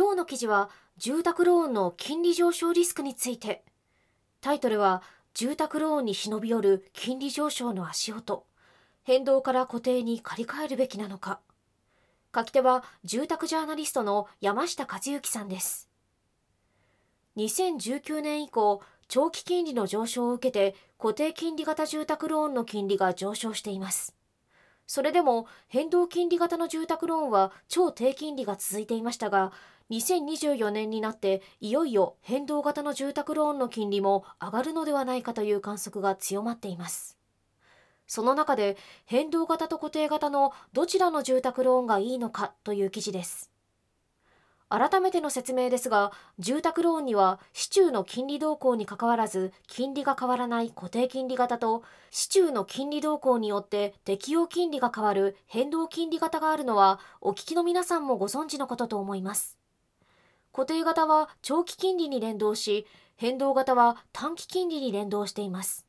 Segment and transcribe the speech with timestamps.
[0.00, 3.62] 今日の記事は住宅ローンの金利上昇リスクについて。
[4.40, 5.02] タイトルは
[5.34, 8.46] 住宅ローンに忍び寄る金利上昇の足音。
[9.02, 11.40] 変動から固定に借り換えるべきなのか。
[12.34, 15.90] 書き手は住宅ジャーナリストの山下和幸さんです。
[17.36, 24.16] 2019年以降長期金利の上昇を受けて固定金利型住宅ローンの金利が上昇しています。
[24.90, 29.52] それでも変動金利型の住宅ローンは超低金利が続いていましたが
[29.90, 37.16] 2024年になっていよいよ変動型の住宅ローンの金利も上がるのではないかという観測が強まっています
[38.08, 43.49] その中で変動型と固定型のどちらの住宅ローンがいいのかという記事です。
[44.70, 51.82] 改めての説明ですが、住宅ローンには市中の金利動向にかかわらず金利が変わらない固定金利型と
[52.12, 59.58] 市中の金利動向によって適用金利が変わる変動金利型があるのはお聞きの皆さんもご存知のことと思います。
[60.52, 65.84] 固定型は長期金利に連動し、変動型は短期金利に連動しています。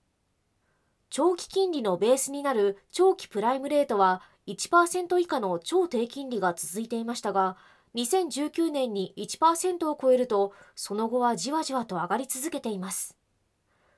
[1.11, 7.57] 長期金利のベースになる長期プライムレートは1%以下の超低金利が続いていましたが、
[7.95, 13.17] 2019年に1%を超えると、その後はじわじわと上がり続けています。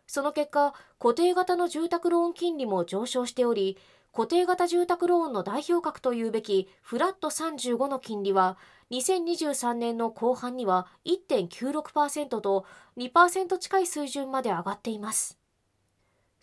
[0.07, 3.77] その結果、固定型の住宅ローン金利も上昇しており、
[4.11, 8.57] 固定型住宅ローンの代表格というべきフラット35の金利は、
[8.91, 12.65] 2023年の後半には1.96%と
[12.97, 15.42] 2%近い水準まで上がっています。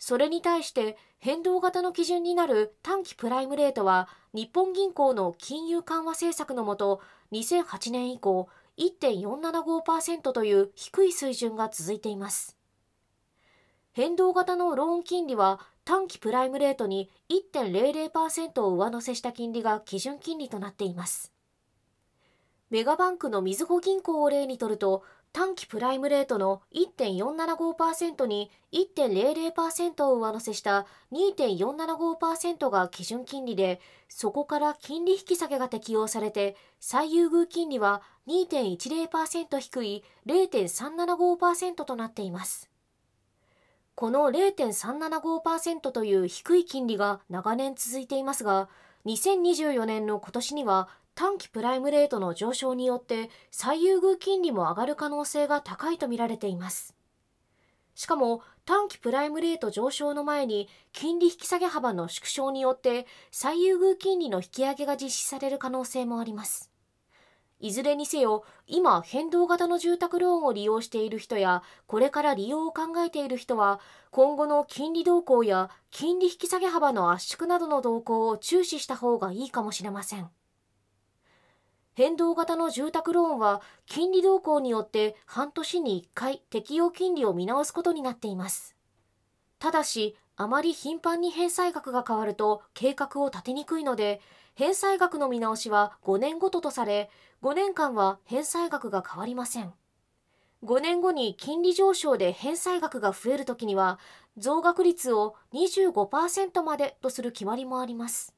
[0.03, 8.49] それに対して変動型の基準になる短期プライムレートは日本銀行の金融緩和政策のもと2008年以降
[8.79, 12.57] 1.475%という低い水準が続いています。
[13.91, 21.31] 変動型のローン金利は短期プライムレートに1.00%を上乗せした金利が基準金利となっています。
[22.71, 42.69] メガバンクのみずほ銀行を例にとると短期プライムレートの1.475%に1.00%を上乗せした2.475%が基準金利で、そこから金利引き下げが適用されて、最優遇金利は2.10%低い0.375%となっています。
[43.95, 48.67] この0.375%という低い金利が長年続いていますが、
[49.05, 56.95] 2024年の今年には短期プライムレートの上昇によって最優遇金利も上がる可能性が高いとみられています。
[57.93, 66.71] しかも短期プライムレート上昇の前に金利引き下げ幅の縮小によって最優遇金利の引き上げが実施される可能性もあります。
[67.63, 73.79] いずれにせよ、今変動型の住宅ローンを利用している人や、これから利用を考えている人は、
[74.09, 80.31] 今後の金利動向や金利引き下げ幅の圧縮などの動向を注視した方がいいかもしれません。
[81.93, 88.75] 変動型の住宅ローンは金利動向によって半年に1回適用金利を見直すことになっています。
[89.59, 94.21] ただし、あまり頻繁に返済額が変わると計画を立てにくいので、
[94.55, 97.09] 返済額の見直しは5年ごととされ、
[97.43, 99.73] 5年間は返済額が変わりません。
[100.63, 103.99] 5年後に金利上昇で返済額が増えるときには、
[104.37, 108.33] 増額率を25%までとする決まりもあります。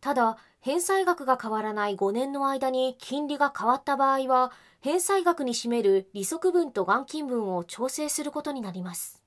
[0.00, 9.22] ただ、返済額が変わらない5年の間に金利が変わった場合は、返済額に占める利息分と元金分を調整することになります。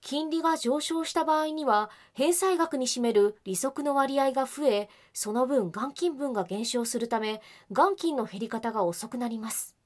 [0.00, 9.78] 金利が上昇した場合には、返済額に占める利息の割合が増え、その分元金分が減少するため、元金の減り方が遅くなります。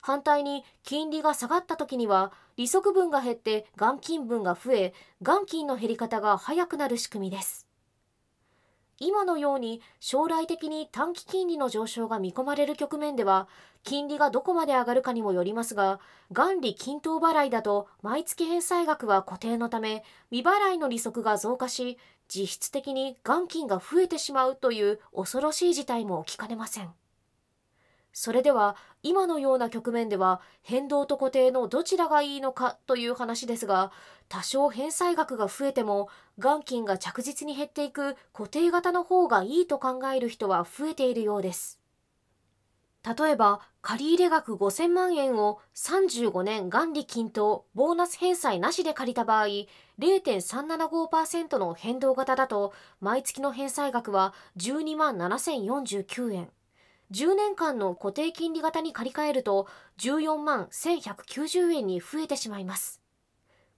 [0.00, 7.67] 反対に金利が下がった時には利息分が減って元金分が増え元金の減り方が早くなる仕組みです
[9.00, 13.48] 今のように将来的に短期金利の上昇が見込まれる局面では、
[13.84, 16.00] 金利がどこまで上がるかにもよりますが、
[16.30, 21.96] 元利均等払いだと毎月返済額は固定のため、未払いの利息が増加し、
[22.28, 26.90] 実質的に元金が増えてしまうという恐ろしい事態も起きかねません。
[28.20, 28.74] それでは
[29.04, 33.92] 今のような局面では変動と固定のどちらがいいのかという話ですが
[34.28, 41.78] 多少返済額が増えても元金が着実に減っていく固定型の方がいいと考える人は増えているようです。
[43.04, 49.46] 例えば借入額5000万円を35年元利均等ボーナス返済なしで借りた場合
[50.00, 56.50] 0.375%の変動型だと毎月の返済額は12万7049円。
[57.10, 59.66] 10年間の固定金利型に借り換えると
[59.98, 63.00] 14万1190円に増えてしまいます。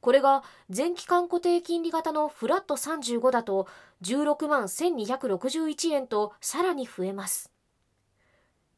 [0.00, 3.68] これが全期間固定金利型のフラット35だと
[4.02, 7.52] 16万1261円とさらに増えます。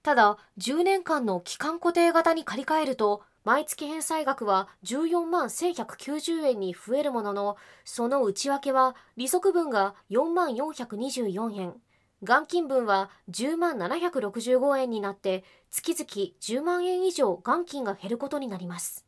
[0.03, 11.75] ただ10年間の期間固定型に借り換えると毎月返済額は14万1190円に増えるもののその内訳は利息分が4万424円。
[12.23, 19.05] 元金分は10万765円になって月々10万円以上元金が減ることになります。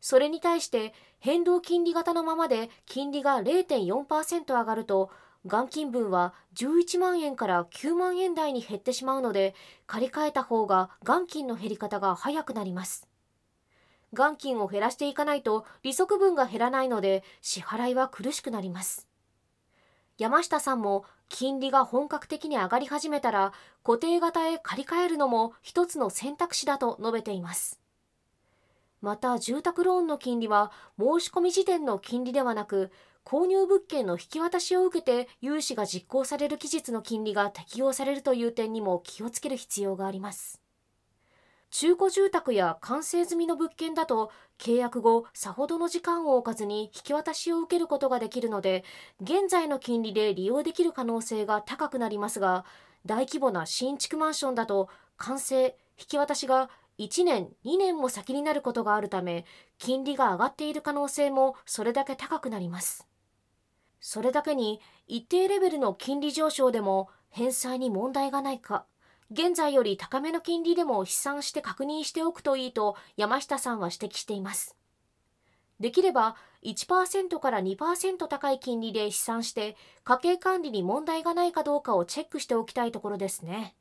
[0.00, 5.10] それに対して変動金利型のままで金利が0.4%上がると
[5.44, 9.54] 元金分は11万円から9万円台に減ってしまうので
[9.86, 13.08] 借り換えた方が元金の減り方が早くなります。
[14.12, 19.08] 元金を減らしていかないと利息分が減らないので支払いは苦しくなります。
[20.18, 23.52] 山下さんも金利が本格的に上がり始めたら
[23.84, 27.80] 固定型へ借り換えるのも一つの選択肢だと述べています。
[29.00, 32.90] また住宅ローンの金利は申し込み時点の金利ではなく
[33.24, 40.60] 購入物件の引き渡しを受けて融資が実行される期日の金利が適用されるという点にも気をつける必要があります。
[41.70, 48.84] 中古住宅や完成済みの物件だと契約後さほどの時間を置かずに引き渡しを受けることができるので
[49.20, 52.64] 現在の金利で利用できる可能性が高くなりますが
[53.04, 59.44] 大規模な新築マンションだと完成引き渡しが1年2年も先になることがあるため
[59.78, 63.06] 金利が上がっている可能性もそれだけ高くなります。
[64.00, 68.84] それだけに一定レベルの金利上昇でも返済に問題がないか
[69.30, 74.74] 現在より高めの金利でも試算して確認しておくといいと山下さんは指摘しています。
[75.80, 83.76] できれば1%から2%高い金利で試算して家計管理に問題がないかどうかをチェックしておきたいところですね。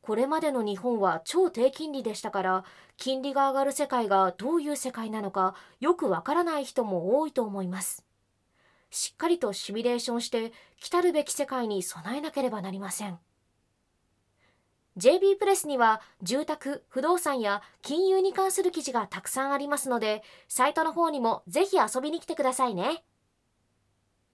[0.00, 2.64] これまでの日本は超低金利でしたから
[2.96, 8.04] 金利が上がる世界がどういう世界なのかよくわからない人も多いと思います。
[8.90, 13.18] しっかりとシミュレーションして来たるべき世界に備えなければなりません。
[14.98, 23.02] JB プレスには住宅、不動産や金融に関する記事がたくさんありますのでサイトの方にもぜひ遊びに来てくださいね。